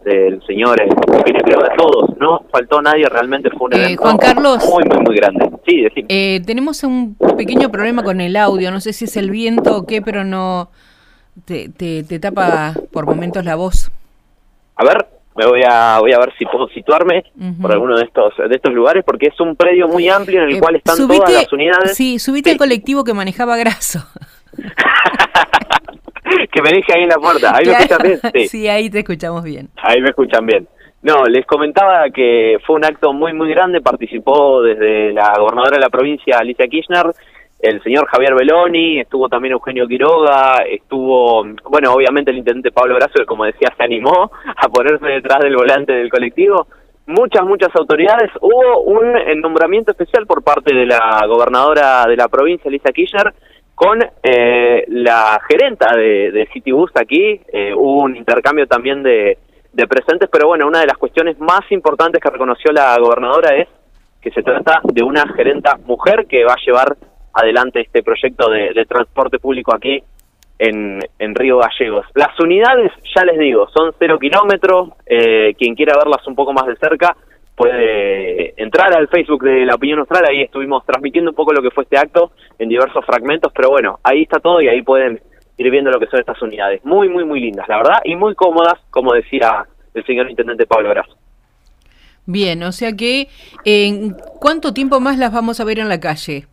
del 0.05 0.43
señor 0.47 0.81
eh, 0.81 0.89
de 0.89 1.77
todos, 1.77 2.17
no 2.19 2.45
faltó 2.51 2.83
nadie, 2.83 3.09
realmente 3.09 3.51
fue 3.51 3.69
un 3.69 3.75
evento 3.75 4.03
Juan 4.03 4.19
Carlos, 4.19 4.69
muy, 4.71 4.85
muy, 4.85 5.05
muy 5.05 5.17
grande. 5.17 5.49
Sí, 5.67 5.87
eh, 6.09 6.43
tenemos 6.45 6.83
un 6.83 7.15
pequeño 7.37 7.71
problema 7.71 8.03
con 8.03 8.21
el 8.21 8.37
audio, 8.37 8.71
no 8.71 8.81
sé 8.81 8.93
si 8.93 9.07
es 9.07 9.17
el 9.17 9.31
viento 9.31 9.77
o 9.77 9.87
qué, 9.87 10.03
pero 10.03 10.25
no 10.25 10.71
te, 11.45 11.69
te, 11.71 12.03
te 12.03 12.19
tapa 12.19 12.75
por 12.91 13.07
momentos 13.07 13.45
la 13.45 13.55
voz. 13.55 13.91
A 14.83 14.85
ver, 14.85 15.07
me 15.37 15.47
voy 15.47 15.63
a 15.65 16.01
voy 16.01 16.13
a 16.13 16.19
ver 16.19 16.33
si 16.37 16.45
puedo 16.45 16.67
situarme 16.69 17.23
por 17.61 17.71
alguno 17.71 17.97
de 17.97 18.05
estos 18.05 18.35
de 18.37 18.55
estos 18.55 18.75
lugares 18.75 19.05
porque 19.05 19.29
es 19.29 19.41
un 19.41 19.55
predio 19.55 19.87
muy 19.87 20.09
amplio 20.09 20.43
en 20.43 20.49
el 20.49 20.57
eh, 20.57 20.61
cual 20.61 20.75
están 20.75 20.97
todas 21.07 21.33
las 21.33 21.53
unidades. 21.53 21.97
Sí, 21.97 22.19
subite 22.19 22.51
al 22.51 22.57
colectivo 22.57 23.05
que 23.05 23.15
manejaba 23.15 23.57
Graso. 23.57 24.01
que 26.53 26.63
me 26.63 26.71
dije 26.71 26.93
ahí 26.95 27.05
en 27.05 27.11
la 27.11 27.17
puerta. 27.17 27.55
Ahí 27.55 27.65
me 27.65 27.73
escuchan 27.73 27.99
bien. 28.03 28.49
Sí. 28.49 28.69
ahí 28.69 28.91
te 28.91 28.99
escuchamos 28.99 29.45
bien. 29.45 29.69
Ahí 29.77 30.01
me 30.01 30.09
escuchan 30.09 30.45
bien. 30.45 30.67
No, 31.03 31.25
les 31.27 31.47
comentaba 31.47 32.11
que 32.11 32.59
fue 32.67 32.77
un 32.77 32.85
acto 32.85 33.13
muy 33.13 33.33
muy 33.33 33.51
grande, 33.51 33.81
participó 33.81 34.63
desde 34.63 35.13
la 35.13 35.33
gobernadora 35.39 35.77
de 35.77 35.81
la 35.81 35.91
provincia 35.91 36.39
Alicia 36.39 36.67
Kirchner, 36.67 37.07
el 37.63 37.81
señor 37.83 38.07
Javier 38.09 38.35
Beloni, 38.35 38.99
estuvo 38.99 39.29
también 39.29 39.53
Eugenio 39.53 39.87
Quiroga, 39.87 40.65
estuvo, 40.69 41.45
bueno, 41.71 41.93
obviamente 41.93 42.33
el 42.33 42.39
intendente 42.39 42.73
Pablo 42.73 42.97
Brazo, 42.97 43.15
que 43.15 43.25
como 43.25 43.45
decía 43.45 43.73
se 43.77 43.85
animó 43.85 44.33
a 44.45 44.69
ponerse 44.69 45.07
detrás 45.07 45.39
del 45.41 45.55
volante 45.55 45.93
del 45.93 46.11
colectivo. 46.11 46.67
Muchas, 47.07 47.45
muchas 47.45 47.75
autoridades. 47.75 48.31
Hubo 48.41 48.83
un 48.83 49.41
nombramiento 49.41 49.93
especial 49.93 50.27
por 50.27 50.43
parte 50.43 50.75
de 50.75 50.87
la 50.87 51.25
gobernadora 51.27 52.05
de 52.07 52.17
la 52.17 52.29
provincia, 52.29 52.71
Lisa 52.71 52.93
Kirchner, 52.93 53.33
con 53.75 54.01
eh, 54.23 54.85
la 54.89 55.41
gerenta 55.49 55.97
de, 55.97 56.31
de 56.33 56.49
Citybus 56.53 56.91
aquí. 56.97 57.41
Eh, 57.53 57.73
hubo 57.77 58.03
un 58.03 58.17
intercambio 58.17 58.67
también 58.67 59.03
de, 59.03 59.39
de 59.73 59.87
presentes, 59.87 60.29
pero 60.31 60.49
bueno, 60.49 60.67
una 60.67 60.81
de 60.81 60.87
las 60.87 60.97
cuestiones 60.97 61.39
más 61.39 61.61
importantes 61.71 62.21
que 62.21 62.31
reconoció 62.31 62.73
la 62.73 62.97
gobernadora 62.99 63.55
es 63.57 63.69
que 64.21 64.31
se 64.31 64.43
trata 64.43 64.81
de 64.85 65.03
una 65.03 65.27
gerenta 65.35 65.79
mujer 65.85 66.27
que 66.29 66.45
va 66.45 66.53
a 66.53 66.65
llevar 66.65 66.97
adelante 67.33 67.81
este 67.81 68.03
proyecto 68.03 68.51
de, 68.51 68.85
transporte 68.87 69.39
público 69.39 69.75
aquí 69.75 70.03
en, 70.59 71.01
en, 71.19 71.35
Río 71.35 71.59
Gallegos. 71.59 72.07
Las 72.15 72.39
unidades, 72.39 72.93
ya 73.15 73.25
les 73.25 73.39
digo, 73.39 73.69
son 73.75 73.93
cero 73.99 74.19
kilómetros. 74.19 74.91
Eh, 75.07 75.55
quien 75.59 75.75
quiera 75.75 75.95
verlas 75.97 76.27
un 76.27 76.35
poco 76.35 76.53
más 76.53 76.67
de 76.67 76.77
cerca 76.77 77.17
puede 77.57 78.61
entrar 78.61 78.97
al 78.97 79.09
Facebook 79.09 79.43
de 79.45 79.67
La 79.67 79.75
Opinión 79.75 80.01
Austral. 80.01 80.25
Ahí 80.29 80.43
estuvimos 80.43 80.85
transmitiendo 80.85 81.31
un 81.31 81.37
poco 81.37 81.53
lo 81.53 81.63
que 81.63 81.71
fue 81.71 81.85
este 81.85 81.99
acto 81.99 82.33
en 82.59 82.69
diversos 82.69 83.05
fragmentos, 83.05 83.53
pero 83.55 83.71
bueno, 83.71 83.99
ahí 84.03 84.23
está 84.23 84.41
todo 84.41 84.61
y 84.61 84.69
ahí 84.69 84.83
pueden 84.83 85.21
ir 85.59 85.71
viendo 85.71 85.91
lo 85.91 86.01
que 86.01 86.07
son 86.07 86.21
estas 86.21 86.41
unidades. 86.43 86.85
Muy, 86.85 87.09
muy, 87.09 87.25
muy 87.25 87.41
lindas, 87.41 87.69
la 87.69 87.79
verdad, 87.79 87.99
y 88.05 88.17
muy 88.17 88.35
cómodas, 88.35 88.79
como 88.91 89.13
decía 89.13 89.67
el 89.95 90.05
señor 90.07 90.31
intendente 90.31 90.67
Pablo 90.67 90.91
Brazo. 90.91 91.17
Bien, 92.25 92.63
o 92.63 92.73
sea 92.73 92.93
que, 92.95 93.29
¿en 93.65 94.17
cuánto 94.39 94.73
tiempo 94.73 95.01
más 95.01 95.19
las 95.19 95.33
vamos 95.33 95.59
a 95.61 95.65
ver 95.65 95.81
en 95.81 95.89
la 95.89 95.99
calle? 95.99 96.47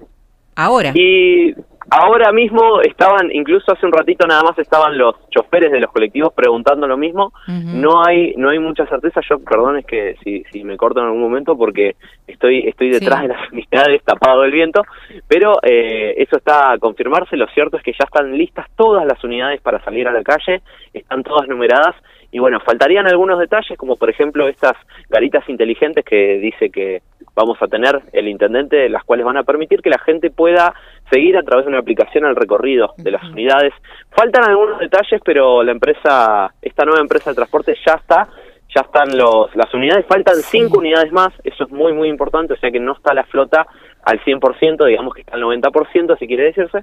Ahora. 0.59 0.91
Y 0.93 1.55
ahora 1.89 2.33
mismo 2.33 2.81
estaban, 2.81 3.31
incluso 3.31 3.71
hace 3.71 3.85
un 3.85 3.93
ratito 3.93 4.27
nada 4.27 4.43
más 4.43 4.59
estaban 4.59 4.97
los 4.97 5.15
choferes 5.29 5.71
de 5.71 5.79
los 5.79 5.89
colectivos 5.89 6.33
preguntando 6.33 6.85
lo 6.85 6.97
mismo. 6.97 7.31
No 7.47 8.03
hay 8.05 8.33
no 8.35 8.49
hay 8.49 8.59
mucha 8.59 8.85
certeza. 8.87 9.21
Yo, 9.29 9.39
perdón, 9.39 9.77
es 9.77 9.85
que 9.85 10.15
si, 10.21 10.43
si 10.51 10.65
me 10.65 10.75
corto 10.75 10.99
en 10.99 11.05
algún 11.05 11.21
momento 11.21 11.57
porque 11.57 11.95
estoy 12.27 12.67
estoy 12.67 12.89
detrás 12.89 13.21
de 13.21 13.29
las 13.29 13.49
unidades 13.53 14.03
tapado 14.03 14.41
del 14.41 14.51
viento, 14.51 14.81
pero 15.29 15.53
eh, 15.63 16.13
eso 16.17 16.35
está 16.35 16.74
a 16.74 16.77
confirmarse. 16.77 17.37
Lo 17.37 17.48
cierto 17.48 17.77
es 17.77 17.83
que 17.83 17.93
ya 17.93 18.03
están 18.03 18.37
listas 18.37 18.67
todas 18.75 19.05
las 19.05 19.24
unidades 19.24 19.61
para 19.61 19.81
salir 19.85 20.09
a 20.09 20.11
la 20.11 20.24
calle, 20.24 20.61
están 20.93 21.24
todas 21.24 21.48
numeradas 21.48 21.95
y 22.31 22.39
bueno, 22.39 22.59
faltarían 22.59 23.07
algunos 23.07 23.39
detalles, 23.39 23.77
como 23.77 23.95
por 23.95 24.09
ejemplo 24.09 24.48
estas 24.48 24.75
garitas 25.09 25.48
inteligentes 25.50 26.05
que 26.05 26.37
dice 26.39 26.69
que 26.69 27.01
vamos 27.39 27.57
a 27.61 27.67
tener 27.67 28.01
el 28.11 28.27
intendente, 28.27 28.89
las 28.89 29.05
cuales 29.05 29.25
van 29.25 29.37
a 29.37 29.43
permitir 29.43 29.81
que 29.81 29.89
la 29.89 29.97
gente 29.99 30.29
pueda 30.29 30.73
seguir 31.09 31.37
a 31.37 31.43
través 31.43 31.65
de 31.65 31.69
una 31.69 31.79
aplicación 31.79 32.25
el 32.25 32.35
recorrido 32.35 32.93
de 32.97 33.11
las 33.11 33.23
unidades. 33.23 33.73
Faltan 34.09 34.43
algunos 34.43 34.79
detalles, 34.79 35.21
pero 35.23 35.63
la 35.63 35.71
empresa, 35.71 36.53
esta 36.61 36.83
nueva 36.83 36.99
empresa 36.99 37.29
de 37.29 37.37
transporte 37.37 37.75
ya 37.85 37.93
está, 37.93 38.27
ya 38.75 38.81
están 38.81 39.17
los, 39.17 39.55
las 39.55 39.73
unidades, 39.73 40.05
faltan 40.05 40.35
cinco 40.35 40.79
unidades 40.79 41.11
más, 41.13 41.29
eso 41.43 41.63
es 41.63 41.71
muy 41.71 41.93
muy 41.93 42.09
importante, 42.09 42.53
o 42.53 42.57
sea 42.57 42.71
que 42.71 42.79
no 42.79 42.91
está 42.91 43.13
la 43.13 43.23
flota 43.23 43.65
al 44.09 44.19
100%, 44.24 44.85
digamos 44.85 45.13
que 45.13 45.22
está 45.22 45.35
al 45.35 45.41
90%, 45.41 46.17
si 46.17 46.27
quiere 46.27 46.45
decirse. 46.45 46.79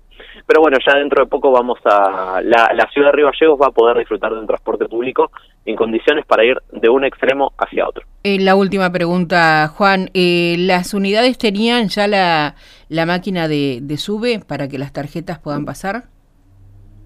Pero 0.46 0.60
bueno, 0.60 0.78
ya 0.84 0.98
dentro 0.98 1.24
de 1.24 1.28
poco 1.28 1.50
vamos 1.50 1.78
a... 1.84 2.40
La, 2.42 2.72
la 2.74 2.88
ciudad 2.92 3.08
de 3.08 3.12
Río 3.12 3.26
Gallegos 3.26 3.60
va 3.60 3.68
a 3.68 3.70
poder 3.72 3.98
disfrutar 3.98 4.32
de 4.32 4.40
un 4.40 4.46
transporte 4.46 4.86
público 4.86 5.30
en 5.64 5.76
condiciones 5.76 6.24
para 6.26 6.44
ir 6.44 6.56
de 6.72 6.88
un 6.88 7.04
extremo 7.04 7.52
hacia 7.58 7.88
otro. 7.88 8.04
Eh, 8.22 8.38
la 8.40 8.54
última 8.54 8.90
pregunta, 8.92 9.68
Juan. 9.68 10.10
Eh, 10.14 10.56
¿Las 10.58 10.94
unidades 10.94 11.38
tenían 11.38 11.88
ya 11.88 12.06
la, 12.06 12.54
la 12.88 13.06
máquina 13.06 13.48
de, 13.48 13.80
de 13.82 13.96
sube 13.96 14.40
para 14.46 14.68
que 14.68 14.78
las 14.78 14.92
tarjetas 14.92 15.38
puedan 15.38 15.64
pasar? 15.64 16.04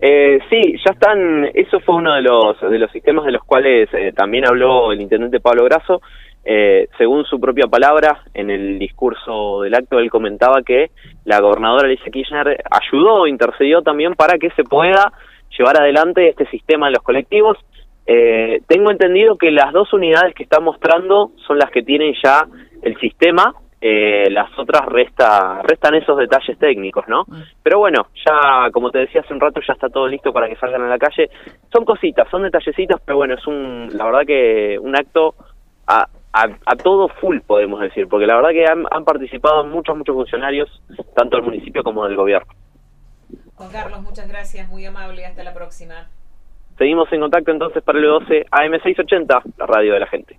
Eh, 0.02 0.38
sí, 0.48 0.76
ya 0.84 0.92
están, 0.92 1.50
eso 1.52 1.78
fue 1.80 1.96
uno 1.96 2.14
de 2.14 2.22
los, 2.22 2.58
de 2.58 2.78
los 2.78 2.90
sistemas 2.90 3.26
de 3.26 3.32
los 3.32 3.44
cuales 3.44 3.86
eh, 3.92 4.12
también 4.16 4.46
habló 4.46 4.92
el 4.92 5.00
intendente 5.00 5.40
Pablo 5.40 5.64
Grasso, 5.64 6.00
eh, 6.44 6.88
según 6.96 7.24
su 7.24 7.38
propia 7.38 7.66
palabra, 7.66 8.22
en 8.32 8.50
el 8.50 8.78
discurso 8.78 9.62
del 9.62 9.74
acto, 9.74 9.98
él 9.98 10.10
comentaba 10.10 10.62
que 10.62 10.90
la 11.24 11.40
gobernadora 11.40 11.86
Alicia 11.86 12.10
Kirchner 12.10 12.62
ayudó, 12.70 13.26
intercedió 13.26 13.82
también 13.82 14.14
para 14.14 14.38
que 14.38 14.50
se 14.50 14.64
pueda 14.64 15.12
llevar 15.56 15.80
adelante 15.80 16.28
este 16.28 16.46
sistema 16.46 16.86
en 16.86 16.94
los 16.94 17.02
colectivos. 17.02 17.58
Eh, 18.06 18.62
tengo 18.66 18.90
entendido 18.90 19.36
que 19.36 19.50
las 19.50 19.72
dos 19.72 19.92
unidades 19.92 20.34
que 20.34 20.42
está 20.42 20.60
mostrando 20.60 21.32
son 21.46 21.58
las 21.58 21.70
que 21.70 21.82
tienen 21.82 22.14
ya 22.22 22.46
el 22.82 22.98
sistema, 22.98 23.54
eh, 23.82 24.28
las 24.30 24.50
otras 24.58 24.86
resta, 24.86 25.60
restan 25.62 25.94
esos 25.94 26.16
detalles 26.18 26.58
técnicos, 26.58 27.06
¿no? 27.06 27.24
Pero 27.62 27.78
bueno, 27.78 28.08
ya 28.26 28.70
como 28.72 28.90
te 28.90 29.00
decía 29.00 29.20
hace 29.20 29.34
un 29.34 29.40
rato, 29.40 29.60
ya 29.66 29.74
está 29.74 29.88
todo 29.88 30.08
listo 30.08 30.32
para 30.32 30.48
que 30.48 30.56
salgan 30.56 30.82
a 30.82 30.88
la 30.88 30.98
calle. 30.98 31.30
Son 31.72 31.84
cositas, 31.84 32.28
son 32.30 32.42
detallecitos, 32.42 33.00
pero 33.04 33.18
bueno, 33.18 33.34
es 33.34 33.46
un, 33.46 33.88
la 33.92 34.04
verdad 34.06 34.26
que 34.26 34.78
un 34.78 34.96
acto 34.96 35.34
a, 36.32 36.46
a, 36.66 36.76
todo 36.76 37.08
full, 37.08 37.40
podemos 37.40 37.80
decir, 37.80 38.08
porque 38.08 38.26
la 38.26 38.36
verdad 38.36 38.50
que 38.50 38.66
han, 38.66 38.84
han, 38.90 39.04
participado 39.04 39.64
muchos, 39.64 39.96
muchos 39.96 40.14
funcionarios, 40.14 40.68
tanto 41.14 41.36
del 41.36 41.46
municipio 41.46 41.82
como 41.82 42.06
del 42.06 42.16
gobierno. 42.16 42.52
Juan 43.56 43.70
Carlos, 43.70 44.00
muchas 44.02 44.28
gracias, 44.28 44.68
muy 44.68 44.84
amable, 44.86 45.26
hasta 45.26 45.44
la 45.44 45.52
próxima. 45.52 46.08
Seguimos 46.78 47.12
en 47.12 47.20
contacto 47.20 47.50
entonces 47.50 47.82
para 47.82 47.98
el 47.98 48.04
12 48.06 48.46
AM680, 48.50 49.42
la 49.58 49.66
radio 49.66 49.94
de 49.94 50.00
la 50.00 50.06
gente. 50.06 50.38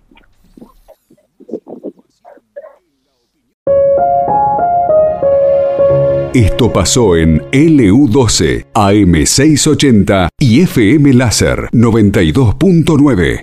Esto 6.34 6.72
pasó 6.72 7.14
en 7.14 7.42
LU12, 7.50 8.66
AM680 8.72 10.28
y 10.40 10.62
FM 10.62 11.12
Láser 11.12 11.68
92.9. 11.72 13.40